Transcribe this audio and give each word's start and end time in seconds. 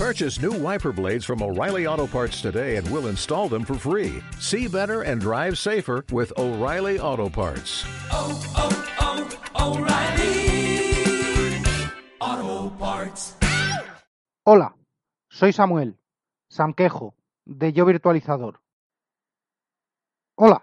Purchase 0.00 0.40
new 0.40 0.52
wiper 0.52 0.92
blades 0.92 1.26
from 1.26 1.42
O'Reilly 1.42 1.86
Auto 1.86 2.06
Parts 2.06 2.40
today 2.40 2.76
and 2.76 2.90
we'll 2.90 3.08
install 3.08 3.50
them 3.50 3.66
for 3.66 3.74
free. 3.74 4.22
See 4.38 4.66
better 4.66 5.02
and 5.02 5.20
drive 5.20 5.58
safer 5.58 6.06
with 6.10 6.32
O'Reilly 6.38 6.98
Auto 6.98 7.28
Parts. 7.28 7.84
oh, 8.10 8.32
oh, 8.56 8.72
O'Reilly 9.60 10.40
Auto 12.18 12.74
Parts. 12.78 13.36
Hola, 14.46 14.74
soy 15.28 15.52
Samuel, 15.52 15.98
Samquejo, 16.48 17.12
de 17.44 17.74
Yo 17.74 17.84
Virtualizador. 17.84 18.62
Hola, 20.34 20.62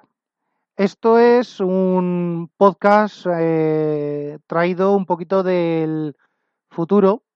esto 0.77 1.19
es 1.19 1.59
un 1.59 2.49
podcast 2.57 3.27
eh, 3.31 4.39
traído 4.47 4.95
un 4.95 5.05
poquito 5.05 5.43
del 5.43 6.15
futuro. 6.71 7.26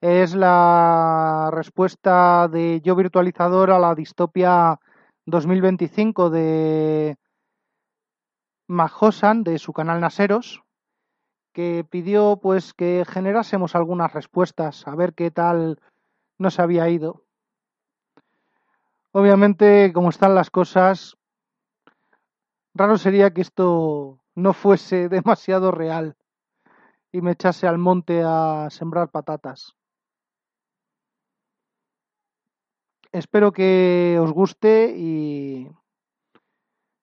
Es 0.00 0.34
la 0.34 1.50
respuesta 1.52 2.48
de 2.48 2.80
Yo 2.80 2.96
Virtualizador 2.96 3.70
a 3.70 3.78
la 3.78 3.94
distopia 3.94 4.80
2025 5.26 6.30
de 6.30 7.18
Mahosan, 8.66 9.44
de 9.44 9.58
su 9.58 9.74
canal 9.74 10.00
Naseros, 10.00 10.62
que 11.52 11.84
pidió 11.84 12.38
pues 12.40 12.72
que 12.72 13.04
generásemos 13.06 13.74
algunas 13.74 14.10
respuestas, 14.14 14.88
a 14.88 14.94
ver 14.94 15.12
qué 15.12 15.30
tal 15.30 15.78
nos 16.38 16.58
había 16.58 16.88
ido. 16.88 17.26
Obviamente, 19.12 19.92
como 19.92 20.08
están 20.08 20.34
las 20.34 20.48
cosas, 20.48 21.18
raro 22.72 22.96
sería 22.96 23.34
que 23.34 23.42
esto 23.42 24.24
no 24.34 24.54
fuese 24.54 25.08
demasiado 25.10 25.72
real 25.72 26.16
y 27.12 27.20
me 27.20 27.32
echase 27.32 27.66
al 27.66 27.76
monte 27.76 28.22
a 28.24 28.68
sembrar 28.70 29.10
patatas. 29.10 29.76
Espero 33.12 33.50
que 33.52 34.18
os 34.20 34.30
guste 34.32 34.94
y 34.96 35.68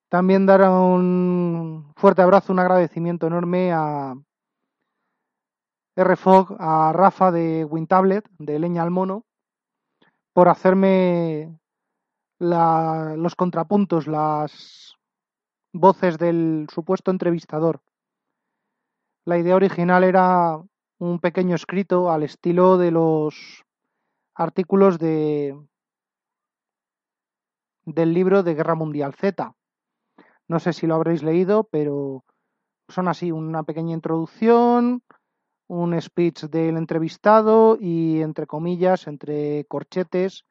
también 0.10 0.46
dar 0.46 0.62
un 0.70 1.92
fuerte 1.98 2.22
abrazo, 2.22 2.54
un 2.54 2.60
agradecimiento 2.60 3.28
enorme 3.28 3.74
a 3.74 4.16
RFOG, 5.98 6.56
a 6.60 6.94
Rafa 6.94 7.32
de 7.32 7.66
WinTablet, 7.66 8.26
de 8.38 8.60
Leña 8.60 8.84
al 8.84 8.92
Mono, 8.92 9.26
por 10.34 10.48
hacerme 10.48 11.60
la- 12.40 13.16
los 13.18 13.36
contrapuntos, 13.36 14.08
las 14.08 14.96
voces 15.74 16.18
del 16.18 16.68
supuesto 16.72 17.12
entrevistador. 17.12 17.82
La 19.26 19.38
idea 19.38 19.56
original 19.56 20.06
era 20.06 20.62
un 21.00 21.20
pequeño 21.20 21.56
escrito 21.56 22.10
al 22.12 22.24
estilo 22.24 22.78
de 22.78 22.92
los 22.92 23.66
artículos 24.36 25.00
de 25.00 25.58
del 27.88 28.14
libro 28.14 28.44
de 28.44 28.54
Guerra 28.54 28.76
Mundial 28.76 29.14
Z. 29.14 29.56
No 30.50 30.60
sé 30.60 30.74
si 30.74 30.88
lo 30.88 30.96
habréis 30.96 31.24
leído, 31.24 31.64
pero 31.72 32.26
son 32.90 33.08
así 33.08 33.32
una 33.32 33.64
pequeña 33.64 33.94
introducción, 33.94 35.02
un 35.68 36.02
speech 36.02 36.44
del 36.44 36.76
entrevistado 36.76 37.78
y 37.80 38.22
entre 38.22 38.46
comillas, 38.46 39.08
entre 39.08 39.66
corchetes, 39.66 40.46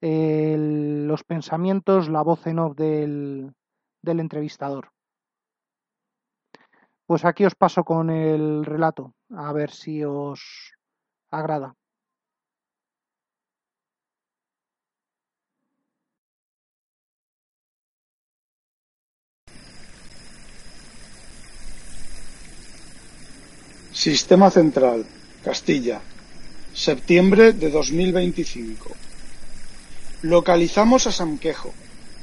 los 0.00 1.24
pensamientos, 1.24 2.08
la 2.08 2.22
voz 2.22 2.46
en 2.46 2.58
off 2.58 2.76
del 2.76 3.54
entrevistador. 4.02 4.90
Pues 7.06 7.24
aquí 7.24 7.44
os 7.44 7.54
paso 7.54 7.84
con 7.84 8.10
el 8.10 8.64
relato, 8.64 9.14
a 9.30 9.52
ver 9.52 9.70
si 9.70 10.02
os 10.02 10.72
agrada. 11.30 11.76
Sistema 23.96 24.50
Central, 24.50 25.06
Castilla, 25.42 26.02
septiembre 26.74 27.54
de 27.54 27.70
2025. 27.70 28.90
Localizamos 30.20 31.06
a 31.06 31.12
Samquejo, 31.12 31.72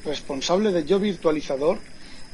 responsable 0.06 0.72
de 0.72 0.86
Yo 0.86 1.00
Virtualizador, 1.00 1.80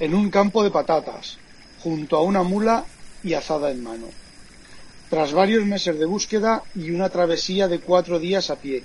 en 0.01 0.13
un 0.13 0.29
campo 0.29 0.61
de 0.61 0.71
patatas, 0.71 1.37
junto 1.81 2.17
a 2.17 2.21
una 2.21 2.43
mula 2.43 2.83
y 3.23 3.33
azada 3.33 3.71
en 3.71 3.81
mano. 3.81 4.07
Tras 5.09 5.31
varios 5.31 5.65
meses 5.65 5.97
de 5.97 6.05
búsqueda 6.05 6.61
y 6.75 6.91
una 6.91 7.07
travesía 7.07 7.69
de 7.69 7.79
cuatro 7.79 8.19
días 8.19 8.49
a 8.49 8.57
pie. 8.57 8.83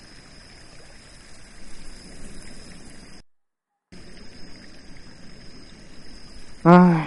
Ay, 6.63 7.03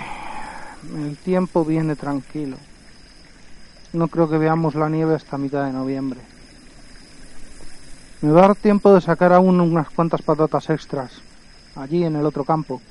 el 0.98 1.16
tiempo 1.16 1.64
viene 1.64 1.96
tranquilo. 1.96 2.58
No 3.94 4.08
creo 4.10 4.30
que 4.30 4.38
veamos 4.38 4.76
la 4.76 4.90
nieve 4.90 5.16
hasta 5.16 5.38
mitad 5.38 5.66
de 5.66 5.72
noviembre. 5.72 6.20
Me 8.22 8.32
va 8.32 8.40
a 8.40 8.48
dar 8.48 8.56
tiempo 8.56 8.94
de 8.94 9.02
sacar 9.02 9.32
aún 9.32 9.62
unas 9.62 9.90
cuantas 9.90 10.22
patatas 10.22 10.70
extras, 10.70 11.12
allí 11.76 12.04
en 12.04 12.16
el 12.16 12.26
otro 12.26 12.44
campo. 12.44 12.82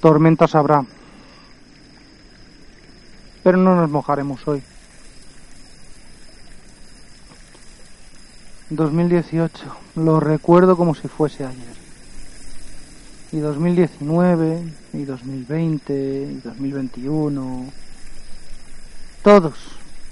Tormentas 0.00 0.54
habrá. 0.54 0.84
Pero 3.42 3.58
no 3.58 3.74
nos 3.74 3.90
mojaremos 3.90 4.46
hoy. 4.46 4.62
2018, 8.70 9.76
lo 9.96 10.20
recuerdo 10.20 10.76
como 10.76 10.94
si 10.94 11.08
fuese 11.08 11.44
ayer 11.44 11.71
y 13.32 13.38
2019 13.38 14.62
y 14.92 15.04
2020 15.04 15.94
y 15.94 16.40
2021 16.44 17.64
todos 19.22 19.54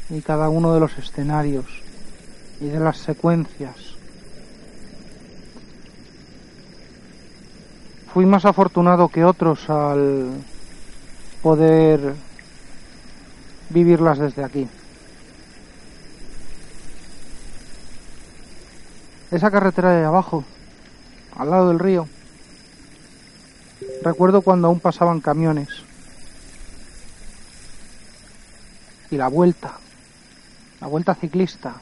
y 0.09 0.23
cada 0.23 0.49
uno 0.49 0.73
de 0.73 0.81
los 0.81 0.97
escenarios 0.97 1.67
y 2.61 2.67
de 2.69 2.81
las 2.81 2.97
secuencias. 2.97 3.75
Fui 8.13 8.25
más 8.25 8.45
afortunado 8.45 9.09
que 9.09 9.25
otros 9.25 9.69
al 9.69 10.31
poder 11.43 12.15
vivirlas 13.69 14.19
desde 14.19 14.45
aquí. 14.45 14.67
Esa 19.31 19.51
carretera 19.51 19.93
de 19.93 20.05
abajo 20.05 20.43
al 21.37 21.51
lado 21.51 21.69
del 21.69 21.79
río 21.79 22.09
Recuerdo 24.03 24.41
cuando 24.41 24.69
aún 24.69 24.81
pasaban 24.81 25.21
camiones. 25.21 25.69
Y 29.11 29.17
la 29.17 29.29
vuelta. 29.29 29.75
La 30.81 30.87
vuelta 30.87 31.15
ciclista. 31.15 31.75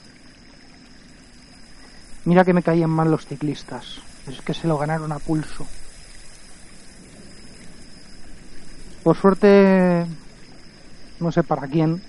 Mira 2.24 2.44
que 2.44 2.52
me 2.52 2.62
caían 2.62 2.90
mal 2.90 3.10
los 3.10 3.26
ciclistas. 3.26 4.00
Es 4.26 4.40
que 4.40 4.52
se 4.52 4.66
lo 4.66 4.78
ganaron 4.78 5.12
a 5.12 5.18
pulso. 5.18 5.66
Por 9.04 9.16
suerte, 9.16 10.04
no 11.20 11.32
sé 11.32 11.42
para 11.44 11.68
quién, 11.68 12.02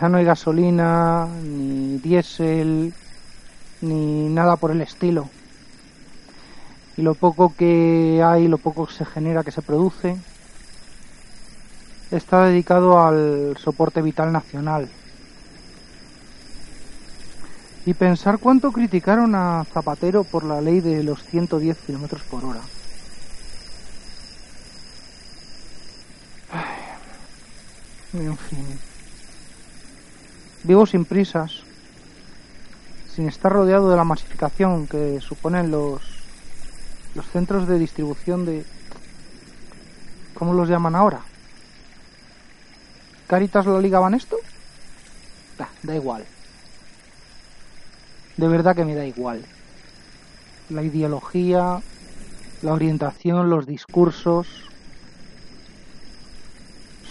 ya 0.00 0.08
no 0.08 0.18
hay 0.18 0.24
gasolina, 0.24 1.26
ni 1.42 1.98
diésel, 1.98 2.94
ni 3.80 4.28
nada 4.28 4.56
por 4.56 4.70
el 4.70 4.82
estilo 4.82 5.30
y 7.00 7.02
lo 7.02 7.14
poco 7.14 7.54
que 7.56 8.22
hay, 8.22 8.46
lo 8.46 8.58
poco 8.58 8.86
que 8.86 8.92
se 8.92 9.06
genera, 9.06 9.42
que 9.42 9.50
se 9.50 9.62
produce, 9.62 10.18
está 12.10 12.44
dedicado 12.44 13.00
al 13.00 13.56
soporte 13.56 14.02
vital 14.02 14.30
nacional. 14.32 14.86
Y 17.86 17.94
pensar 17.94 18.36
cuánto 18.36 18.70
criticaron 18.70 19.34
a 19.34 19.64
Zapatero 19.72 20.24
por 20.24 20.44
la 20.44 20.60
ley 20.60 20.80
de 20.80 21.02
los 21.02 21.24
110 21.24 21.78
kilómetros 21.78 22.20
por 22.24 22.44
hora. 22.44 22.60
En 28.12 28.36
fin. 28.36 28.78
Vivo 30.64 30.84
sin 30.84 31.06
prisas, 31.06 31.62
sin 33.14 33.26
estar 33.26 33.50
rodeado 33.50 33.90
de 33.90 33.96
la 33.96 34.04
masificación 34.04 34.86
que 34.86 35.18
suponen 35.22 35.70
los 35.70 36.09
los 37.14 37.26
centros 37.26 37.66
de 37.66 37.78
distribución 37.78 38.44
de... 38.44 38.64
¿Cómo 40.34 40.54
los 40.54 40.68
llaman 40.68 40.94
ahora? 40.94 41.20
¿Caritas 43.26 43.66
lo 43.66 43.80
ligaban 43.80 44.14
esto? 44.14 44.36
Da, 45.82 45.94
igual. 45.94 46.24
De 48.36 48.48
verdad 48.48 48.74
que 48.74 48.84
me 48.84 48.94
da 48.94 49.04
igual. 49.04 49.44
La 50.70 50.82
ideología, 50.82 51.80
la 52.62 52.72
orientación, 52.72 53.50
los 53.50 53.66
discursos 53.66 54.48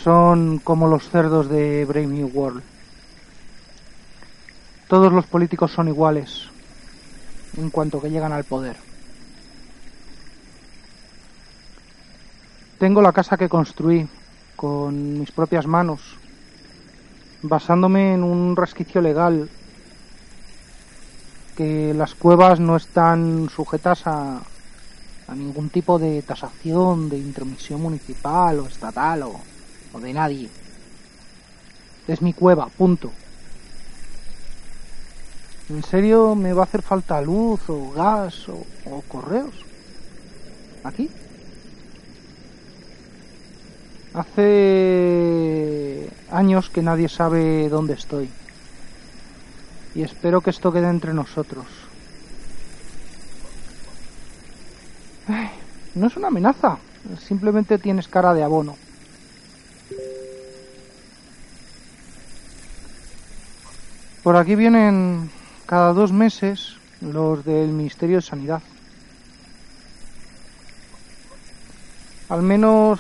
son 0.04 0.60
como 0.60 0.88
los 0.88 1.10
cerdos 1.10 1.50
de 1.50 1.86
Brave 1.86 2.08
New 2.08 2.32
World. 2.34 2.64
Todos 4.88 5.14
los 5.14 5.28
políticos 5.28 5.72
son 5.72 5.88
iguales 5.88 6.48
en 7.58 7.70
cuanto 7.70 8.02
que 8.02 8.10
llegan 8.10 8.34
al 8.34 8.44
poder. 8.44 8.89
Tengo 12.80 13.02
la 13.02 13.12
casa 13.12 13.36
que 13.36 13.50
construí 13.50 14.08
con 14.56 15.20
mis 15.20 15.32
propias 15.32 15.68
manos, 15.68 16.00
basándome 17.42 18.14
en 18.14 18.24
un 18.24 18.56
resquicio 18.56 19.02
legal, 19.02 19.50
que 21.58 21.94
las 21.94 22.16
cuevas 22.16 22.62
no 22.62 22.78
están 22.78 23.50
sujetas 23.54 24.08
a, 24.08 24.42
a 25.28 25.36
ningún 25.36 25.70
tipo 25.70 26.00
de 26.00 26.22
tasación, 26.22 27.10
de 27.10 27.18
intromisión 27.18 27.82
municipal 27.82 28.60
o 28.60 28.68
estatal 28.68 29.24
o, 29.24 29.42
o 29.92 30.00
de 30.00 30.14
nadie. 30.14 30.50
Es 32.08 32.22
mi 32.22 32.32
cueva, 32.32 32.68
punto. 32.68 33.12
¿En 35.70 35.84
serio 35.84 36.34
me 36.34 36.54
va 36.54 36.62
a 36.62 36.64
hacer 36.64 36.82
falta 36.82 37.22
luz 37.22 37.60
o 37.68 37.92
gas 37.92 38.48
o, 38.48 38.66
o 38.86 39.02
correos? 39.02 39.66
¿Aquí? 40.86 41.10
Hace 44.14 46.10
años 46.32 46.70
que 46.70 46.82
nadie 46.82 47.10
sabe 47.10 47.70
dónde 47.70 47.94
estoy. 47.94 48.30
Y 49.96 50.02
espero 50.02 50.42
que 50.42 50.50
esto 50.50 50.72
quede 50.72 50.90
entre 50.90 51.14
nosotros. 51.14 51.66
No 55.96 56.08
es 56.08 56.18
una 56.18 56.28
amenaza. 56.28 56.78
Simplemente 57.20 57.78
tienes 57.78 58.08
cara 58.08 58.34
de 58.34 58.44
abono. 58.44 58.76
Por 64.24 64.36
aquí 64.36 64.56
vienen 64.56 65.32
cada 65.66 65.94
dos 65.94 66.12
meses 66.12 66.76
los 67.02 67.46
del 67.46 67.70
Ministerio 67.70 68.18
de 68.18 68.22
Sanidad. 68.22 68.62
Al 72.28 72.42
menos 72.44 73.00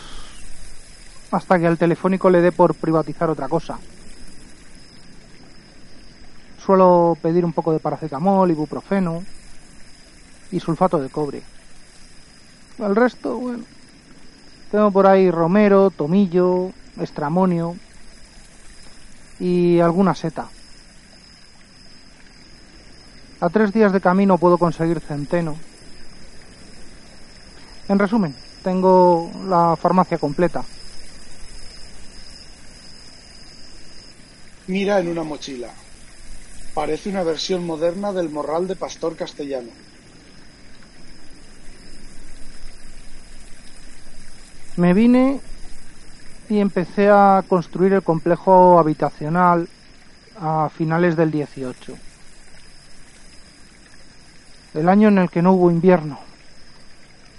hasta 1.31 1.59
que 1.59 1.67
al 1.67 1.77
telefónico 1.77 2.29
le 2.29 2.41
dé 2.41 2.51
por 2.51 2.75
privatizar 2.75 3.29
otra 3.29 3.47
cosa. 3.47 3.79
Suelo 6.63 7.17
pedir 7.21 7.45
un 7.45 7.53
poco 7.53 7.71
de 7.71 7.79
paracetamol, 7.79 8.51
ibuprofeno 8.51 9.23
y 10.51 10.59
sulfato 10.59 10.99
de 10.99 11.09
cobre. 11.09 11.41
El 12.77 12.95
resto, 12.95 13.37
bueno, 13.37 13.63
tengo 14.71 14.91
por 14.91 15.07
ahí 15.07 15.31
romero, 15.31 15.89
tomillo, 15.89 16.71
estramonio 16.99 17.75
y 19.39 19.79
alguna 19.79 20.15
seta. 20.15 20.47
A 23.41 23.49
tres 23.49 23.71
días 23.71 23.93
de 23.93 24.01
camino 24.01 24.37
puedo 24.37 24.57
conseguir 24.57 24.99
centeno. 24.99 25.55
En 27.87 27.97
resumen, 27.97 28.35
tengo 28.63 29.31
la 29.47 29.75
farmacia 29.75 30.17
completa. 30.17 30.63
Mira 34.69 34.99
en 34.99 35.07
una 35.07 35.23
mochila. 35.23 35.69
Parece 36.75 37.09
una 37.09 37.23
versión 37.23 37.65
moderna 37.65 38.13
del 38.13 38.29
morral 38.29 38.67
de 38.67 38.75
pastor 38.75 39.15
castellano. 39.15 39.71
Me 44.75 44.93
vine 44.93 45.41
y 46.49 46.59
empecé 46.59 47.09
a 47.09 47.43
construir 47.47 47.93
el 47.93 48.03
complejo 48.03 48.77
habitacional 48.77 49.67
a 50.39 50.69
finales 50.69 51.15
del 51.17 51.31
18. 51.31 51.97
El 54.75 54.87
año 54.87 55.07
en 55.07 55.17
el 55.17 55.31
que 55.31 55.41
no 55.41 55.53
hubo 55.53 55.71
invierno. 55.71 56.19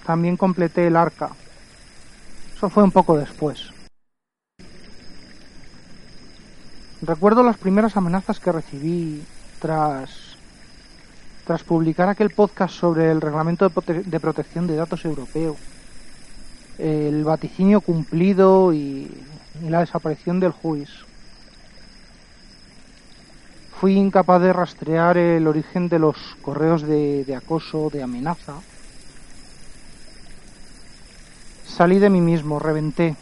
También 0.04 0.36
completé 0.36 0.88
el 0.88 0.96
arca. 0.96 1.30
Eso 2.56 2.68
fue 2.68 2.82
un 2.82 2.90
poco 2.90 3.16
después. 3.16 3.70
Recuerdo 7.02 7.42
las 7.42 7.56
primeras 7.56 7.96
amenazas 7.96 8.40
que 8.40 8.52
recibí 8.52 9.22
tras 9.60 10.30
tras 11.46 11.64
publicar 11.64 12.08
aquel 12.08 12.30
podcast 12.30 12.74
sobre 12.74 13.10
el 13.10 13.20
reglamento 13.20 13.64
de, 13.64 13.70
prote 13.70 14.02
de 14.02 14.20
protección 14.20 14.66
de 14.66 14.76
datos 14.76 15.04
europeo 15.04 15.56
el 16.80 17.24
vaticinio 17.24 17.80
cumplido 17.80 18.72
y, 18.72 19.10
la 19.62 19.80
desaparición 19.80 20.40
del 20.40 20.52
juiz. 20.52 20.88
Fui 23.78 23.94
incapaz 23.94 24.40
de 24.40 24.52
rastrear 24.52 25.18
el 25.18 25.46
origen 25.46 25.88
de 25.88 25.98
los 25.98 26.16
correos 26.40 26.82
de 26.82 27.36
acoso, 27.36 27.90
de 27.90 28.02
amenaza. 28.02 28.54
Salí 31.66 31.98
de 31.98 32.08
mí 32.08 32.20
mismo, 32.20 32.58
reventé. 32.58 33.16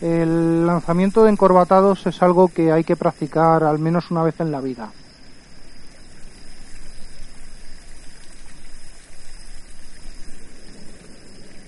El 0.00 0.66
lanzamiento 0.66 1.24
de 1.24 1.30
encorbatados 1.30 2.06
es 2.06 2.22
algo 2.22 2.48
que 2.48 2.72
hay 2.72 2.84
que 2.84 2.96
practicar 2.96 3.64
al 3.64 3.78
menos 3.78 4.10
una 4.10 4.22
vez 4.22 4.40
en 4.40 4.50
la 4.50 4.60
vida. 4.60 4.90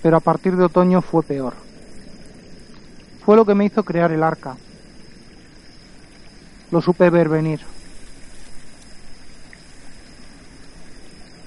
pero 0.03 0.17
a 0.17 0.19
partir 0.19 0.57
de 0.57 0.65
otoño 0.65 1.01
fue 1.01 1.23
peor. 1.23 1.53
Fue 3.25 3.37
lo 3.37 3.45
que 3.45 3.55
me 3.55 3.65
hizo 3.65 3.83
crear 3.83 4.11
el 4.11 4.21
arca. 4.21 4.57
Lo 6.71 6.81
supe 6.81 7.09
ver 7.09 7.29
venir. 7.29 7.61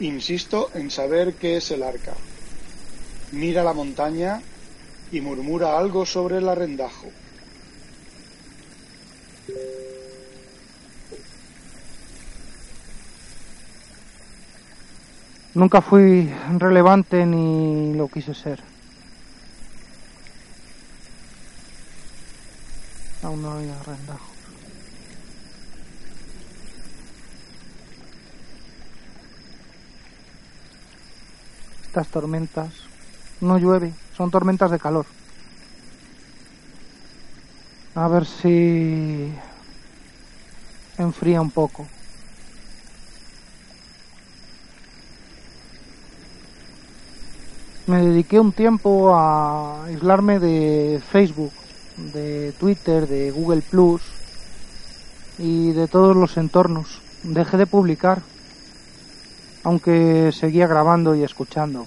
Insisto 0.01 0.71
en 0.73 0.91
saber 0.91 1.35
qué 1.35 1.59
es 1.59 1.71
el 1.71 1.83
arca. 1.83 2.15
Mira 3.31 3.63
la 3.63 3.75
montaña 3.75 4.41
y 5.13 5.21
murmura 5.21 5.79
algo 5.79 6.05
sobre 6.05 6.39
el 6.39 6.49
arrendajo. 6.49 7.07
Nunca 15.55 15.81
fui 15.81 16.31
relevante 16.59 17.25
ni 17.25 17.95
lo 17.95 18.09
quise 18.09 18.35
ser. 18.35 18.61
Aún 23.23 23.41
no 23.41 23.53
había 23.53 23.81
arrendajos. 23.81 24.37
Estas 31.87 32.09
tormentas 32.09 32.69
no 33.41 33.57
llueve, 33.57 33.95
son 34.17 34.31
tormentas 34.31 34.71
de 34.71 34.79
calor. 34.79 35.07
A 37.95 38.09
ver 38.09 38.27
si 38.27 39.33
enfría 40.99 41.41
un 41.41 41.51
poco. 41.51 41.87
me 47.87 48.03
dediqué 48.03 48.41
un 48.41 48.53
tiempo 48.53 49.15
a 49.15 49.85
aislarme 49.85 50.41
de 50.41 51.01
Facebook, 51.09 51.53
de 51.97 52.53
Twitter, 52.59 53.07
de 53.07 53.31
Google 53.31 53.63
Plus 53.63 54.03
y 55.39 55.71
de 55.73 55.87
todos 55.87 56.17
los 56.17 56.37
entornos. 56.37 57.01
Dejé 57.23 57.57
de 57.57 57.67
publicar, 57.67 58.23
aunque 59.63 60.33
seguía 60.33 60.67
grabando 60.67 61.15
y 61.15 61.23
escuchando. 61.23 61.87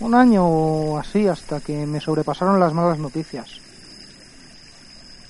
Un 0.00 0.14
año 0.14 0.98
así 0.98 1.26
hasta 1.26 1.60
que 1.60 1.84
me 1.86 2.00
sobrepasaron 2.00 2.60
las 2.60 2.72
malas 2.72 2.98
noticias. 2.98 3.48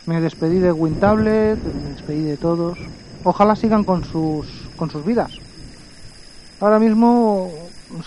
Me 0.04 0.20
despedí 0.20 0.58
de 0.58 0.72
WinTablet, 0.72 1.58
me 1.62 1.92
despedí 1.94 2.22
de 2.22 2.36
todos. 2.36 2.78
Ojalá 3.24 3.56
sigan 3.56 3.84
con 3.84 4.04
sus 4.04 4.46
con 4.76 4.90
sus 4.90 5.04
vidas. 5.04 5.32
Ahora 6.60 6.78
mismo 6.78 7.50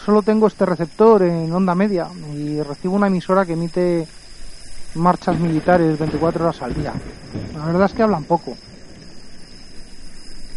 solo 0.06 0.22
tengo 0.22 0.48
este 0.48 0.66
receptor 0.66 1.24
en 1.24 1.52
onda 1.52 1.74
media 1.74 2.08
y 2.36 2.62
recibo 2.62 2.96
una 2.96 3.08
emisora 3.08 3.46
que 3.46 3.54
emite 3.54 4.08
marchas 4.96 5.40
militares 5.40 5.98
24 5.98 6.44
horas 6.44 6.62
al 6.62 6.76
día. 6.76 6.94
La 7.56 7.66
verdad 7.66 7.86
es 7.86 7.94
que 7.94 8.04
hablan 8.04 8.24
poco. 8.24 8.56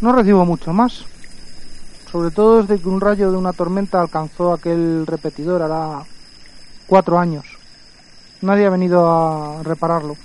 No 0.03 0.13
recibo 0.13 0.45
mucho 0.45 0.73
más. 0.73 1.07
Sobre 2.15 2.31
todo 2.31 2.63
desde 2.63 2.81
que 2.81 2.89
un 2.89 3.01
rayo 3.01 3.33
de 3.33 3.37
una 3.37 3.53
tormenta 3.53 4.01
alcanzó 4.01 4.53
aquel 4.53 5.05
repetidor 5.05 5.63
hará 5.63 6.05
cuatro 6.87 7.19
años. 7.19 7.45
Nadie 8.41 8.67
ha 8.67 8.71
venido 8.71 9.05
a 9.05 9.65
repararlo. 9.65 10.17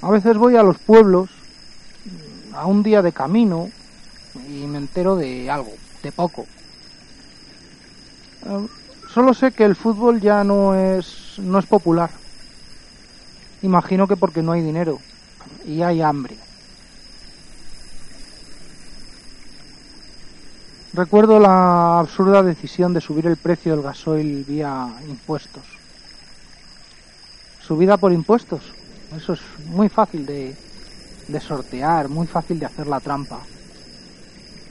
A 0.00 0.10
veces 0.10 0.38
voy 0.38 0.56
a 0.56 0.62
los 0.62 0.78
pueblos 0.78 1.28
a 2.54 2.64
un 2.64 2.82
día 2.82 3.02
de 3.02 3.12
camino 3.12 3.68
y 4.48 4.66
me 4.66 4.78
entero 4.78 5.14
de 5.14 5.50
algo, 5.50 5.74
de 6.02 6.10
poco. 6.10 6.46
Uh, 8.46 8.66
solo 9.12 9.34
sé 9.34 9.52
que 9.52 9.64
el 9.64 9.76
fútbol 9.76 10.22
ya 10.22 10.42
no 10.42 10.74
es 10.74 11.34
no 11.36 11.58
es 11.58 11.66
popular. 11.66 12.08
Imagino 13.60 14.08
que 14.08 14.16
porque 14.16 14.40
no 14.40 14.52
hay 14.52 14.62
dinero 14.62 15.00
y 15.66 15.82
hay 15.82 16.00
hambre. 16.00 16.45
Recuerdo 20.96 21.38
la 21.38 21.98
absurda 21.98 22.42
decisión 22.42 22.94
de 22.94 23.02
subir 23.02 23.26
el 23.26 23.36
precio 23.36 23.72
del 23.72 23.84
gasoil 23.84 24.44
vía 24.44 24.88
impuestos. 25.06 25.62
Subida 27.60 27.98
por 27.98 28.14
impuestos. 28.14 28.62
Eso 29.14 29.34
es 29.34 29.40
muy 29.66 29.90
fácil 29.90 30.24
de, 30.24 30.56
de 31.28 31.40
sortear, 31.40 32.08
muy 32.08 32.26
fácil 32.26 32.58
de 32.58 32.64
hacer 32.64 32.86
la 32.86 33.00
trampa. 33.00 33.40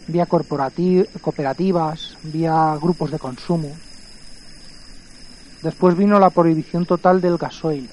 Vía 0.07 0.25
cooperativas, 0.25 2.17
vía 2.23 2.75
grupos 2.81 3.11
de 3.11 3.19
consumo. 3.19 3.69
Después 5.61 5.95
vino 5.95 6.19
la 6.19 6.31
prohibición 6.31 6.87
total 6.87 7.21
del 7.21 7.37
gasoil. 7.37 7.87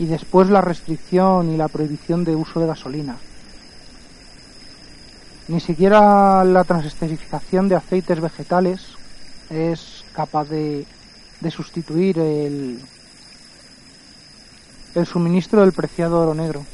Y 0.00 0.06
después 0.06 0.50
la 0.50 0.62
restricción 0.62 1.48
y 1.54 1.56
la 1.56 1.68
prohibición 1.68 2.24
de 2.24 2.34
uso 2.34 2.58
de 2.58 2.66
gasolina. 2.66 3.18
Ni 5.48 5.60
siquiera 5.60 6.44
la 6.44 6.64
transesterificación 6.64 7.68
de 7.68 7.76
aceites 7.76 8.20
vegetales 8.20 8.80
es 9.50 10.04
capaz 10.14 10.48
de, 10.48 10.86
de 11.40 11.50
sustituir 11.50 12.18
el, 12.18 12.80
el 14.94 15.06
suministro 15.06 15.62
del 15.62 15.72
preciado 15.72 16.20
oro 16.20 16.34
negro. 16.34 16.64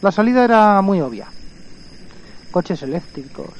La 0.00 0.10
salida 0.10 0.44
era 0.44 0.80
muy 0.82 1.00
obvia. 1.00 1.28
Coches 2.50 2.82
eléctricos. 2.82 3.54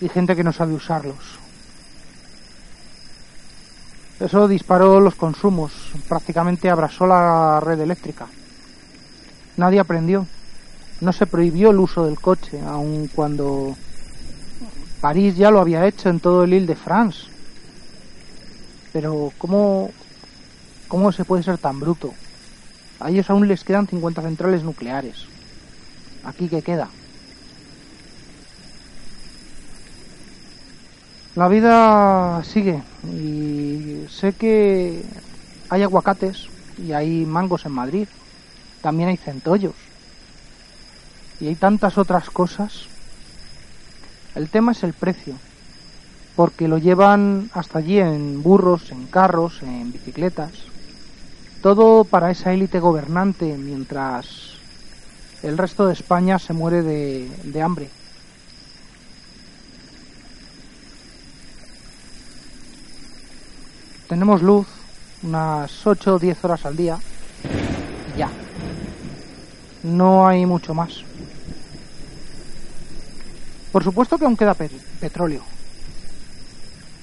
Y 0.00 0.08
gente 0.08 0.34
que 0.34 0.42
no 0.42 0.52
sabe 0.52 0.74
usarlos. 0.74 1.38
Eso 4.22 4.46
disparó 4.46 5.00
los 5.00 5.16
consumos, 5.16 5.72
prácticamente 6.08 6.70
abrasó 6.70 7.08
la 7.08 7.58
red 7.58 7.80
eléctrica. 7.80 8.28
Nadie 9.56 9.80
aprendió. 9.80 10.28
No 11.00 11.12
se 11.12 11.26
prohibió 11.26 11.70
el 11.70 11.80
uso 11.80 12.06
del 12.06 12.20
coche, 12.20 12.60
aun 12.64 13.08
cuando 13.12 13.74
París 15.00 15.36
ya 15.36 15.50
lo 15.50 15.58
había 15.58 15.88
hecho 15.88 16.08
en 16.08 16.20
todo 16.20 16.44
el 16.44 16.54
Ile-de-France. 16.54 17.22
Pero 18.92 19.32
¿cómo, 19.38 19.90
¿cómo 20.86 21.10
se 21.10 21.24
puede 21.24 21.42
ser 21.42 21.58
tan 21.58 21.80
bruto? 21.80 22.14
A 23.00 23.10
ellos 23.10 23.28
aún 23.28 23.48
les 23.48 23.64
quedan 23.64 23.88
50 23.88 24.22
centrales 24.22 24.62
nucleares. 24.62 25.26
¿Aquí 26.22 26.48
qué 26.48 26.62
queda? 26.62 26.88
La 31.34 31.48
vida 31.48 32.44
sigue 32.44 32.82
y 33.10 34.04
sé 34.10 34.34
que 34.34 35.02
hay 35.70 35.82
aguacates 35.82 36.48
y 36.76 36.92
hay 36.92 37.24
mangos 37.24 37.64
en 37.64 37.72
Madrid. 37.72 38.06
También 38.82 39.08
hay 39.08 39.16
centollos. 39.16 39.74
Y 41.40 41.46
hay 41.48 41.54
tantas 41.54 41.96
otras 41.96 42.28
cosas. 42.28 42.82
El 44.34 44.50
tema 44.50 44.72
es 44.72 44.82
el 44.82 44.92
precio. 44.92 45.34
Porque 46.36 46.68
lo 46.68 46.76
llevan 46.76 47.50
hasta 47.54 47.78
allí 47.78 47.98
en 47.98 48.42
burros, 48.42 48.90
en 48.90 49.06
carros, 49.06 49.62
en 49.62 49.90
bicicletas. 49.90 50.52
Todo 51.62 52.04
para 52.04 52.30
esa 52.30 52.52
élite 52.52 52.78
gobernante 52.78 53.56
mientras 53.56 54.56
el 55.42 55.56
resto 55.56 55.86
de 55.86 55.94
España 55.94 56.38
se 56.38 56.52
muere 56.52 56.82
de, 56.82 57.30
de 57.44 57.62
hambre. 57.62 57.88
Tenemos 64.12 64.42
luz 64.42 64.66
unas 65.22 65.86
8 65.86 66.16
o 66.16 66.18
10 66.18 66.44
horas 66.44 66.66
al 66.66 66.76
día 66.76 66.98
y 68.14 68.18
ya. 68.18 68.28
No 69.84 70.26
hay 70.28 70.44
mucho 70.44 70.74
más. 70.74 71.02
Por 73.72 73.82
supuesto 73.82 74.18
que 74.18 74.26
aún 74.26 74.36
queda 74.36 74.52
pe- 74.52 74.68
petróleo, 75.00 75.40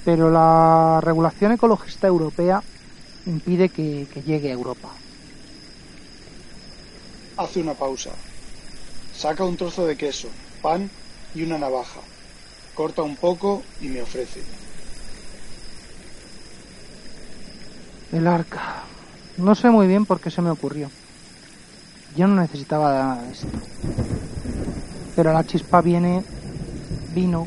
pero 0.04 0.30
la 0.30 1.00
regulación 1.02 1.50
ecologista 1.50 2.06
europea 2.06 2.62
impide 3.26 3.70
que 3.70 4.06
llegue 4.24 4.50
a 4.50 4.54
Europa. 4.54 4.90
Hace 7.38 7.60
una 7.60 7.74
pausa. 7.74 8.10
Saca 9.12 9.42
un 9.42 9.56
trozo 9.56 9.84
de 9.84 9.96
queso, 9.96 10.28
pan 10.62 10.88
y 11.34 11.42
una 11.42 11.58
navaja. 11.58 12.02
Corta 12.76 13.02
un 13.02 13.16
poco 13.16 13.64
y 13.80 13.88
me 13.88 14.00
ofrece. 14.00 14.42
El 18.12 18.26
arca. 18.26 18.82
No 19.36 19.54
sé 19.54 19.70
muy 19.70 19.86
bien 19.86 20.04
por 20.04 20.20
qué 20.20 20.30
se 20.30 20.42
me 20.42 20.50
ocurrió. 20.50 20.90
Yo 22.16 22.26
no 22.26 22.40
necesitaba 22.40 23.20
esto. 23.30 23.46
Pero 25.14 25.32
la 25.32 25.46
chispa 25.46 25.80
viene, 25.80 26.24
vino 27.14 27.46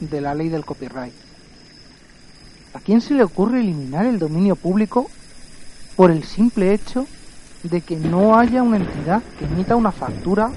de 0.00 0.20
la 0.22 0.34
ley 0.34 0.48
del 0.48 0.64
copyright. 0.64 1.12
¿A 2.72 2.80
quién 2.80 3.02
se 3.02 3.14
le 3.14 3.24
ocurre 3.24 3.60
eliminar 3.60 4.06
el 4.06 4.18
dominio 4.18 4.56
público 4.56 5.10
por 5.96 6.10
el 6.10 6.24
simple 6.24 6.72
hecho 6.72 7.06
de 7.62 7.82
que 7.82 7.96
no 7.96 8.38
haya 8.38 8.62
una 8.62 8.78
entidad 8.78 9.22
que 9.38 9.44
emita 9.44 9.76
una 9.76 9.92
factura 9.92 10.50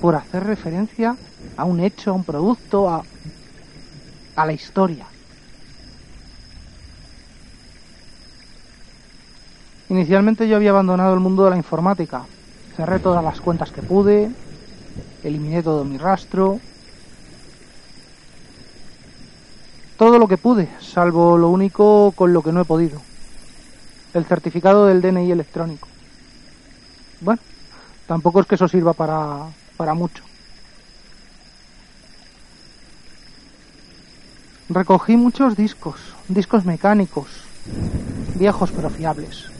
por 0.00 0.14
hacer 0.14 0.44
referencia 0.44 1.16
a 1.56 1.64
un 1.64 1.80
hecho, 1.80 2.10
a 2.10 2.14
un 2.14 2.24
producto, 2.24 2.88
a, 2.88 3.02
a 4.36 4.46
la 4.46 4.52
historia? 4.52 5.06
Inicialmente 9.90 10.46
yo 10.46 10.56
había 10.56 10.70
abandonado 10.70 11.14
el 11.14 11.20
mundo 11.20 11.44
de 11.44 11.50
la 11.50 11.56
informática. 11.56 12.26
Cerré 12.76 12.98
todas 12.98 13.24
las 13.24 13.40
cuentas 13.40 13.72
que 13.72 13.82
pude, 13.82 14.30
eliminé 15.24 15.62
todo 15.62 15.84
mi 15.84 15.96
rastro, 15.96 16.60
todo 19.96 20.18
lo 20.18 20.28
que 20.28 20.36
pude, 20.36 20.68
salvo 20.80 21.38
lo 21.38 21.48
único 21.48 22.12
con 22.14 22.32
lo 22.32 22.42
que 22.42 22.52
no 22.52 22.60
he 22.60 22.64
podido. 22.64 23.00
El 24.12 24.26
certificado 24.26 24.86
del 24.86 25.00
DNI 25.00 25.30
electrónico. 25.32 25.88
Bueno, 27.20 27.40
tampoco 28.06 28.40
es 28.40 28.46
que 28.46 28.54
eso 28.56 28.68
sirva 28.68 28.92
para, 28.92 29.46
para 29.76 29.94
mucho. 29.94 30.22
Recogí 34.68 35.16
muchos 35.16 35.56
discos, 35.56 35.98
discos 36.28 36.66
mecánicos, 36.66 37.28
viejos 38.36 38.70
pero 38.70 38.90
fiables. 38.90 39.57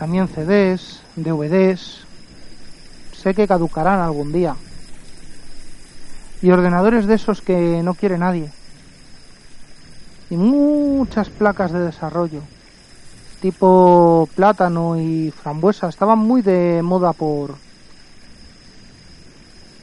También 0.00 0.28
CDs, 0.28 1.02
DVDs. 1.14 2.06
Sé 3.12 3.34
que 3.34 3.46
caducarán 3.46 4.00
algún 4.00 4.32
día. 4.32 4.56
Y 6.40 6.50
ordenadores 6.50 7.06
de 7.06 7.16
esos 7.16 7.42
que 7.42 7.82
no 7.82 7.92
quiere 7.92 8.16
nadie. 8.16 8.50
Y 10.30 10.38
muchas 10.38 11.28
placas 11.28 11.72
de 11.72 11.80
desarrollo. 11.80 12.40
Tipo 13.42 14.26
plátano 14.34 14.98
y 14.98 15.32
frambuesa. 15.32 15.90
Estaban 15.90 16.18
muy 16.18 16.40
de 16.40 16.80
moda 16.82 17.12
por, 17.12 17.56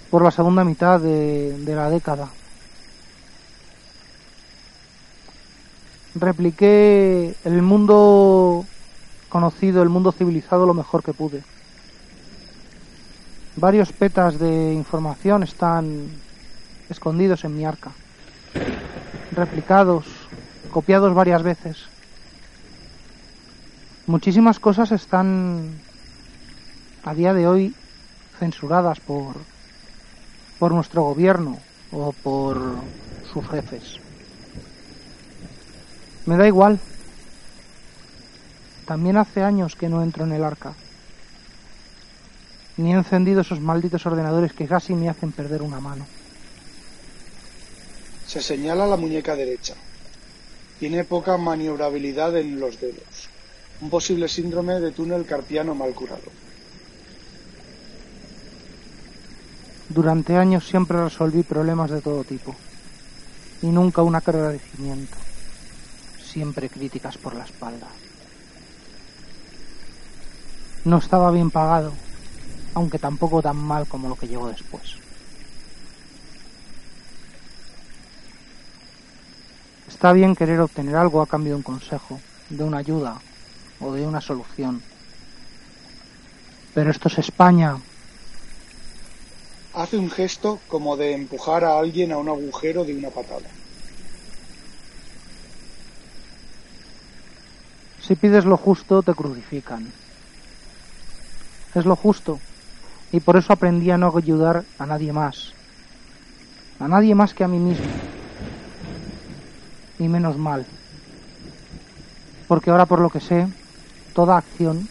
por 0.10 0.24
la 0.24 0.32
segunda 0.32 0.64
mitad 0.64 1.00
de, 1.00 1.60
de 1.60 1.76
la 1.76 1.92
década. 1.92 2.28
Repliqué 6.16 7.36
el 7.46 7.62
mundo 7.62 8.66
conocido, 9.30 9.84
el 9.84 9.90
mundo 9.90 10.12
civilizado 10.12 10.66
lo 10.66 10.74
mejor 10.74 11.04
que 11.04 11.14
pude. 11.14 11.44
Varios 13.56 13.92
petas 13.92 14.40
de 14.40 14.74
información 14.74 15.44
están 15.44 16.10
escondidos 16.90 17.44
en 17.44 17.58
mi 17.58 17.66
arca, 17.66 17.92
replicados, 19.32 20.06
copiados 20.72 21.14
varias 21.14 21.44
veces. 21.44 21.78
Muchísimas 24.06 24.60
cosas 24.60 24.92
están 24.92 25.80
a 27.04 27.14
día 27.14 27.34
de 27.34 27.48
hoy 27.48 27.76
censuradas 28.40 29.00
por 29.00 29.36
por 30.60 30.72
nuestro 30.72 31.04
gobierno 31.04 31.58
o 31.92 32.12
por 32.12 32.58
sus 33.32 33.48
jefes. 33.48 34.00
Me 36.26 36.38
da 36.38 36.48
igual. 36.48 36.80
También 38.88 39.18
hace 39.18 39.44
años 39.44 39.76
que 39.76 39.90
no 39.90 40.02
entro 40.02 40.24
en 40.24 40.32
el 40.32 40.46
arca. 40.46 40.74
Ni 42.78 42.94
he 42.94 42.96
encendido 42.96 43.42
esos 43.42 43.60
malditos 43.60 44.06
ordenadores 44.06 44.54
que 44.54 44.66
casi 44.66 44.94
me 44.94 45.10
hacen 45.10 45.34
perder 45.34 45.62
una 45.62 45.82
mano. 45.82 46.08
Se 48.26 48.42
señala 48.42 48.88
la 48.88 48.96
muñeca 48.96 49.36
derecha. 49.36 49.76
Tiene 50.80 51.04
poca 51.04 51.36
maniobrabilidad 51.38 52.38
en 52.38 52.62
los 52.62 52.80
dedos. 52.80 53.30
Un 53.82 53.90
posible 53.90 54.30
síndrome 54.30 54.80
de 54.80 54.92
túnel 54.92 55.26
carpiano 55.26 55.76
mal 55.76 55.94
curado. 55.94 56.32
Durante 59.90 60.38
años 60.38 60.66
siempre 60.66 61.04
resolví 61.04 61.44
problemas 61.44 61.92
de 61.92 62.00
todo 62.00 62.24
tipo. 62.24 62.56
Y 63.62 63.68
nunca 63.68 64.02
un 64.02 64.16
agradecimiento. 64.16 65.18
Siempre 66.24 66.70
críticas 66.70 67.18
por 67.18 67.36
la 67.36 67.44
espalda. 67.44 67.88
No 70.88 71.00
estaba 71.00 71.32
bien 71.32 71.52
pagado, 71.52 71.92
aunque 72.74 72.98
tampoco 72.98 73.42
tan 73.42 73.58
mal 73.58 73.86
como 73.88 74.08
lo 74.08 74.16
que 74.16 74.30
llegó 74.30 74.48
después. 74.48 74.96
Está 79.90 80.14
bien 80.14 80.34
querer 80.34 80.62
obtener 80.62 80.96
algo 80.96 81.22
a 81.22 81.28
cambio 81.28 81.52
de 81.52 81.58
un 81.58 81.64
consejo, 81.64 82.22
de 82.50 82.64
una 82.64 82.78
ayuda 82.78 83.20
o 83.82 83.92
de 83.92 84.08
una 84.08 84.22
solución. 84.22 84.82
Pero 86.74 86.90
esto 86.90 87.10
es 87.10 87.18
España. 87.18 87.76
Hace 89.74 89.98
un 89.98 90.10
gesto 90.10 90.62
como 90.70 90.96
de 90.96 91.16
empujar 91.16 91.66
a 91.66 91.78
alguien 91.78 92.14
a 92.14 92.18
un 92.18 92.30
agujero 92.30 92.86
de 92.86 92.96
una 92.96 93.10
patada. 93.10 93.50
Si 98.00 98.16
pides 98.16 98.46
lo 98.46 98.56
justo, 98.56 99.04
te 99.04 99.14
crucifican. 99.14 99.92
Es 101.76 101.86
lo 101.86 101.96
justo. 101.96 102.40
Y 103.12 103.20
por 103.20 103.38
eso 103.38 103.54
aprendí 103.54 103.92
a 103.92 103.98
no 103.98 104.14
ayudar 104.16 104.66
a 104.80 104.86
nadie 104.86 105.14
más. 105.14 105.54
A 106.80 106.88
nadie 106.88 107.16
más 107.16 107.34
que 107.34 107.44
a 107.44 107.48
mí 107.48 107.60
mismo. 107.60 107.86
Y 110.00 110.08
menos 110.08 110.38
mal. 110.38 110.66
Porque 112.48 112.70
ahora 112.70 112.86
por 112.86 113.00
lo 113.00 113.10
que 113.10 113.20
sé, 113.20 113.48
toda 114.14 114.38
acción, 114.38 114.88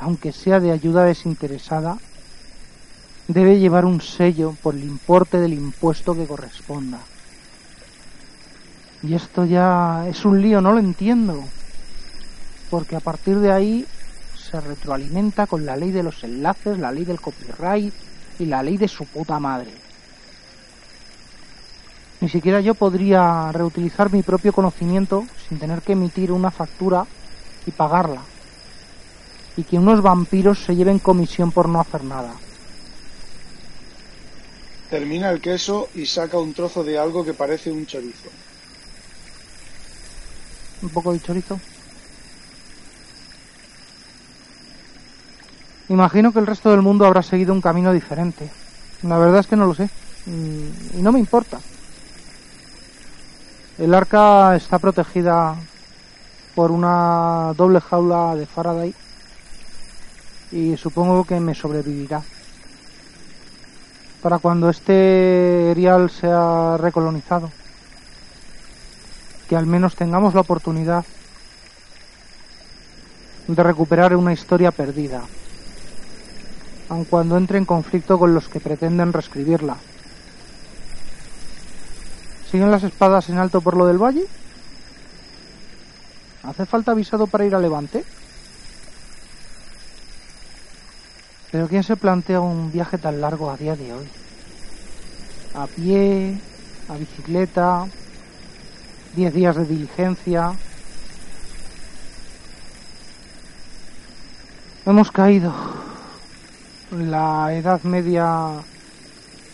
aunque 0.00 0.32
sea 0.32 0.60
de 0.60 0.72
ayuda 0.72 1.04
desinteresada, 1.04 1.98
debe 3.28 3.58
llevar 3.58 3.84
un 3.84 4.00
sello 4.00 4.54
por 4.62 4.74
el 4.74 4.84
importe 4.84 5.38
del 5.38 5.52
impuesto 5.52 6.14
que 6.14 6.26
corresponda. 6.26 7.00
Y 9.02 9.14
esto 9.14 9.44
ya 9.44 10.06
es 10.08 10.24
un 10.24 10.40
lío, 10.40 10.60
no 10.60 10.72
lo 10.72 10.78
entiendo. 10.78 11.44
Porque 12.70 12.96
a 12.96 13.00
partir 13.00 13.38
de 13.38 13.52
ahí 13.52 13.86
se 14.50 14.60
retroalimenta 14.60 15.46
con 15.46 15.66
la 15.66 15.76
ley 15.76 15.90
de 15.90 16.02
los 16.02 16.22
enlaces, 16.22 16.78
la 16.78 16.92
ley 16.92 17.04
del 17.04 17.20
copyright 17.20 17.92
y 18.38 18.46
la 18.46 18.62
ley 18.62 18.76
de 18.76 18.88
su 18.88 19.04
puta 19.06 19.38
madre. 19.38 19.70
Ni 22.20 22.28
siquiera 22.28 22.60
yo 22.60 22.74
podría 22.74 23.52
reutilizar 23.52 24.10
mi 24.12 24.22
propio 24.22 24.52
conocimiento 24.52 25.26
sin 25.48 25.58
tener 25.58 25.82
que 25.82 25.92
emitir 25.92 26.32
una 26.32 26.50
factura 26.50 27.06
y 27.66 27.70
pagarla. 27.70 28.22
Y 29.56 29.64
que 29.64 29.78
unos 29.78 30.02
vampiros 30.02 30.58
se 30.60 30.76
lleven 30.76 30.98
comisión 30.98 31.50
por 31.50 31.68
no 31.68 31.80
hacer 31.80 32.04
nada. 32.04 32.32
Termina 34.90 35.30
el 35.30 35.40
queso 35.40 35.88
y 35.94 36.06
saca 36.06 36.38
un 36.38 36.54
trozo 36.54 36.84
de 36.84 36.98
algo 36.98 37.24
que 37.24 37.34
parece 37.34 37.70
un 37.70 37.86
chorizo. 37.86 38.28
Un 40.82 40.90
poco 40.90 41.12
de 41.12 41.20
chorizo. 41.20 41.58
Imagino 45.88 46.32
que 46.32 46.40
el 46.40 46.46
resto 46.46 46.70
del 46.70 46.82
mundo 46.82 47.06
habrá 47.06 47.22
seguido 47.22 47.52
un 47.52 47.60
camino 47.60 47.92
diferente. 47.92 48.50
La 49.02 49.18
verdad 49.18 49.40
es 49.40 49.46
que 49.46 49.56
no 49.56 49.66
lo 49.66 49.74
sé. 49.74 49.88
Y 50.26 51.00
no 51.00 51.12
me 51.12 51.20
importa. 51.20 51.60
El 53.78 53.94
arca 53.94 54.56
está 54.56 54.78
protegida 54.78 55.54
por 56.54 56.70
una 56.70 57.52
doble 57.56 57.80
jaula 57.80 58.34
de 58.34 58.46
Faraday 58.46 58.94
y 60.50 60.76
supongo 60.76 61.24
que 61.24 61.38
me 61.38 61.54
sobrevivirá. 61.54 62.22
Para 64.22 64.38
cuando 64.38 64.70
este 64.70 65.70
erial 65.70 66.10
sea 66.10 66.76
recolonizado. 66.78 67.50
Que 69.48 69.54
al 69.56 69.66
menos 69.66 69.94
tengamos 69.94 70.34
la 70.34 70.40
oportunidad 70.40 71.04
de 73.46 73.62
recuperar 73.62 74.16
una 74.16 74.32
historia 74.32 74.72
perdida, 74.72 75.22
aun 76.88 77.04
cuando 77.04 77.36
entre 77.36 77.58
en 77.58 77.64
conflicto 77.64 78.18
con 78.18 78.34
los 78.34 78.48
que 78.48 78.60
pretenden 78.60 79.12
reescribirla. 79.12 79.76
¿Siguen 82.50 82.70
las 82.70 82.84
espadas 82.84 83.28
en 83.28 83.38
alto 83.38 83.60
por 83.60 83.76
lo 83.76 83.86
del 83.86 83.98
valle? 83.98 84.24
¿Hace 86.42 86.64
falta 86.64 86.92
avisado 86.92 87.26
para 87.26 87.44
ir 87.44 87.54
a 87.54 87.58
Levante? 87.58 88.04
Pero 91.50 91.68
¿quién 91.68 91.82
se 91.82 91.96
plantea 91.96 92.40
un 92.40 92.70
viaje 92.70 92.98
tan 92.98 93.20
largo 93.20 93.50
a 93.50 93.56
día 93.56 93.74
de 93.74 93.92
hoy? 93.92 94.08
A 95.54 95.66
pie, 95.66 96.38
a 96.88 96.96
bicicleta, 96.96 97.86
10 99.16 99.34
días 99.34 99.56
de 99.56 99.64
diligencia. 99.64 100.52
Hemos 104.84 105.10
caído. 105.10 105.85
La 106.96 107.54
Edad 107.54 107.82
Media 107.82 108.52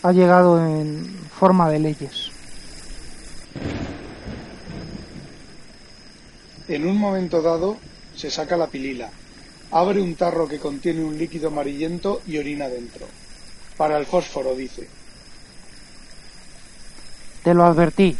ha 0.01 0.11
llegado 0.13 0.65
en 0.65 1.05
forma 1.37 1.69
de 1.69 1.79
leyes. 1.79 2.31
En 6.69 6.87
un 6.87 6.97
momento 6.97 7.41
dado, 7.41 7.77
se 8.15 8.31
saca 8.31 8.55
la 8.55 8.67
pilila, 8.67 9.09
abre 9.71 10.01
un 10.01 10.15
tarro 10.15 10.47
que 10.47 10.59
contiene 10.59 11.03
un 11.03 11.17
líquido 11.17 11.49
amarillento 11.49 12.21
y 12.25 12.37
orina 12.37 12.69
dentro. 12.69 13.07
Para 13.75 13.97
el 13.97 14.05
fósforo, 14.05 14.55
dice. 14.55 14.87
Te 17.43 17.53
lo 17.53 17.65
advertí. 17.65 18.15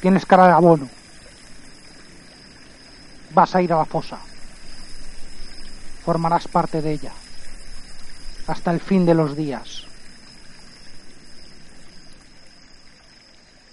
Tienes 0.00 0.24
cara 0.24 0.46
de 0.46 0.52
abono. 0.52 0.88
Vas 3.34 3.54
a 3.56 3.62
ir 3.62 3.72
a 3.72 3.78
la 3.78 3.84
fosa. 3.84 4.18
Formarás 6.04 6.46
parte 6.46 6.80
de 6.80 6.92
ella. 6.92 7.12
Hasta 8.46 8.72
el 8.72 8.80
fin 8.80 9.06
de 9.06 9.14
los 9.14 9.36
días. 9.36 9.86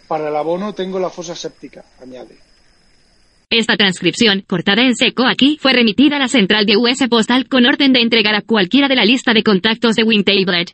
Para 0.07 0.29
el 0.29 0.35
abono 0.35 0.73
tengo 0.73 0.99
la 0.99 1.09
fosa 1.09 1.35
séptica, 1.35 1.83
añade. 2.01 2.37
Esta 3.49 3.77
transcripción, 3.77 4.43
cortada 4.47 4.81
en 4.81 4.95
seco 4.95 5.25
aquí, 5.25 5.57
fue 5.61 5.73
remitida 5.73 6.17
a 6.17 6.19
la 6.19 6.27
central 6.27 6.65
de 6.65 6.75
US 6.77 7.07
Postal 7.09 7.47
con 7.47 7.65
orden 7.65 7.93
de 7.93 8.01
entregar 8.01 8.35
a 8.35 8.41
cualquiera 8.41 8.87
de 8.87 8.95
la 8.95 9.05
lista 9.05 9.33
de 9.33 9.43
contactos 9.43 9.95
de 9.95 10.03
Wintablet. 10.03 10.73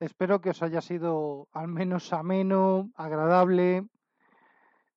Espero 0.00 0.40
que 0.40 0.50
os 0.50 0.62
haya 0.62 0.80
sido 0.80 1.48
al 1.52 1.66
menos 1.66 2.12
ameno, 2.12 2.92
agradable. 2.94 3.84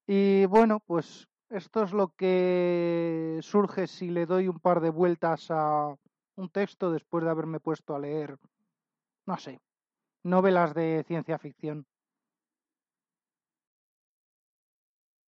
Y 0.06 0.46
bueno, 0.46 0.80
pues 0.86 1.28
esto 1.52 1.84
es 1.84 1.92
lo 1.92 2.16
que 2.16 3.40
surge 3.42 3.88
si 3.88 4.10
le 4.10 4.26
doy 4.26 4.48
un 4.48 4.60
par 4.60 4.80
de 4.80 4.90
vueltas 4.90 5.48
a 5.50 5.94
un 6.36 6.50
texto 6.50 6.92
después 6.92 7.24
de 7.24 7.30
haberme 7.30 7.60
puesto 7.60 7.94
a 7.94 8.00
leer, 8.00 8.38
no 9.26 9.38
sé, 9.38 9.60
novelas 10.24 10.74
de 10.74 11.04
ciencia 11.06 11.38
ficción. 11.38 11.86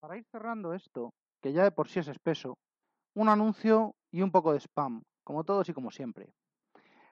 Para 0.01 0.17
ir 0.17 0.25
cerrando 0.31 0.75
esto, 0.75 1.13
que 1.41 1.53
ya 1.53 1.65
de 1.65 1.73
por 1.73 1.89
sí 1.89 1.99
es 1.99 2.09
espeso, 2.09 2.57
un 3.15 3.29
anuncio 3.29 3.95
y 4.13 4.23
un 4.23 4.31
poco 4.31 4.53
de 4.53 4.61
spam, 4.61 5.03
como 5.25 5.45
todos 5.45 5.69
y 5.69 5.75
como 5.75 5.91
siempre. 5.91 6.33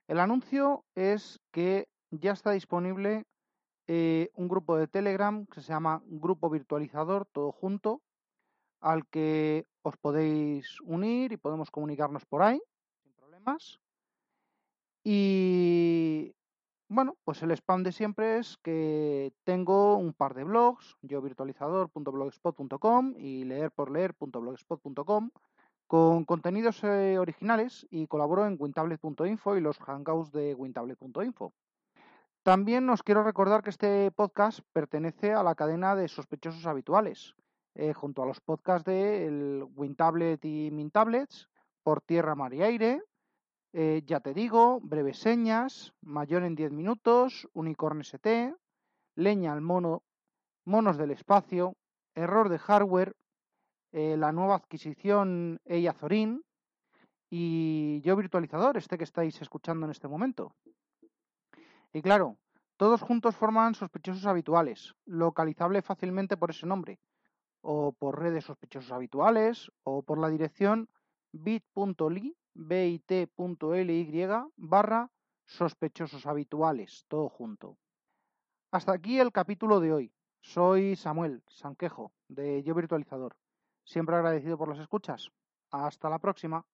El 0.06 0.20
anuncio 0.20 0.84
es 0.94 1.40
que 1.52 1.88
ya 2.10 2.32
está 2.32 2.52
disponible 2.52 3.24
eh, 3.88 4.30
un 4.34 4.48
grupo 4.48 4.76
de 4.76 4.86
Telegram 4.86 5.46
que 5.46 5.60
se 5.60 5.72
llama 5.72 6.00
Grupo 6.06 6.48
Virtualizador, 6.48 7.26
todo 7.26 7.52
junto, 7.52 8.00
al 8.80 9.06
que 9.06 9.66
os 9.82 9.96
podéis 9.96 10.80
unir 10.82 11.32
y 11.32 11.36
podemos 11.36 11.70
comunicarnos 11.70 12.24
por 12.26 12.42
ahí, 12.42 12.60
sin 13.02 13.12
problemas. 13.12 13.78
Y 15.04 16.34
bueno, 16.88 17.16
pues 17.24 17.42
el 17.42 17.52
spam 17.52 17.82
de 17.82 17.92
siempre 17.92 18.38
es 18.38 18.56
que 18.58 19.32
tengo 19.44 19.96
un 19.96 20.12
par 20.12 20.34
de 20.34 20.44
blogs, 20.44 20.96
yo 21.02 21.22
virtualizador.blogspot.com 21.22 23.14
y 23.16 23.44
leerporleer.blogspot.com 23.44 25.30
con 25.86 26.24
contenidos 26.24 26.84
eh, 26.84 27.18
originales 27.18 27.86
y 27.90 28.06
colaboro 28.06 28.46
en 28.46 28.56
wintablet.info 28.58 29.56
y 29.56 29.60
los 29.60 29.78
hangouts 29.78 30.30
de 30.30 30.54
wintablet.info. 30.54 31.52
También 32.42 32.88
os 32.88 33.02
quiero 33.02 33.22
recordar 33.22 33.62
que 33.62 33.70
este 33.70 34.10
podcast 34.12 34.60
pertenece 34.72 35.32
a 35.32 35.42
la 35.42 35.54
cadena 35.54 35.94
de 35.94 36.08
sospechosos 36.08 36.66
habituales, 36.66 37.34
eh, 37.74 37.92
junto 37.92 38.22
a 38.22 38.26
los 38.26 38.40
podcasts 38.40 38.84
de 38.84 39.26
el 39.26 39.66
WinTablet 39.76 40.44
y 40.44 40.70
MinTablets, 40.70 41.48
Por 41.82 42.00
Tierra, 42.00 42.34
Mar 42.34 42.52
y 42.52 42.62
Aire, 42.62 43.02
eh, 43.72 44.02
ya 44.04 44.20
te 44.20 44.34
digo, 44.34 44.80
breves 44.80 45.18
señas, 45.18 45.94
mayor 46.00 46.42
en 46.42 46.56
10 46.56 46.72
minutos, 46.72 47.48
unicorn 47.52 48.00
ST, 48.00 48.54
leña 49.14 49.52
al 49.52 49.60
mono, 49.60 50.02
monos 50.64 50.96
del 50.98 51.12
espacio, 51.12 51.76
error 52.14 52.48
de 52.48 52.58
hardware, 52.58 53.14
eh, 53.92 54.16
la 54.16 54.32
nueva 54.32 54.56
adquisición 54.56 55.60
Eiazorin 55.64 56.44
y 57.28 58.00
yo 58.02 58.16
virtualizador, 58.16 58.76
este 58.76 58.98
que 58.98 59.04
estáis 59.04 59.40
escuchando 59.40 59.86
en 59.86 59.92
este 59.92 60.08
momento. 60.08 60.52
Y 61.92 62.02
claro, 62.02 62.36
todos 62.76 63.02
juntos 63.02 63.36
forman 63.36 63.74
sospechosos 63.74 64.26
habituales, 64.26 64.94
localizable 65.06 65.82
fácilmente 65.82 66.36
por 66.36 66.50
ese 66.50 66.66
nombre, 66.66 66.98
o 67.60 67.92
por 67.92 68.18
redes 68.18 68.44
sospechosos 68.44 68.92
habituales, 68.92 69.70
o 69.82 70.02
por 70.02 70.18
la 70.18 70.28
dirección 70.28 70.88
bit.ly, 71.32 72.36
bit.ly 72.54 74.26
barra 74.56 75.10
sospechosos 75.46 76.26
habituales, 76.26 77.04
todo 77.08 77.28
junto. 77.28 77.76
Hasta 78.70 78.92
aquí 78.92 79.18
el 79.18 79.32
capítulo 79.32 79.80
de 79.80 79.92
hoy. 79.92 80.12
Soy 80.42 80.96
Samuel 80.96 81.42
Sanquejo, 81.48 82.12
de 82.28 82.62
Yo 82.62 82.74
Virtualizador. 82.74 83.36
Siempre 83.84 84.16
agradecido 84.16 84.56
por 84.56 84.68
las 84.68 84.78
escuchas. 84.78 85.30
Hasta 85.70 86.08
la 86.08 86.18
próxima. 86.18 86.64